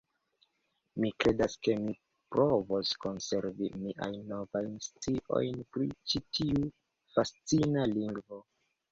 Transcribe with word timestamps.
Mi 1.01 1.09
kredas 1.23 1.55
ke 1.65 1.73
mi 1.81 1.91
provos 2.35 2.93
konservi 3.03 3.69
miajn 3.81 4.15
novajn 4.31 4.71
sciojn 4.85 5.59
pri 5.77 5.89
ĉi 6.13 6.23
tiu 6.39 6.63
fascina 7.19 7.85
lingvo. 7.93 8.41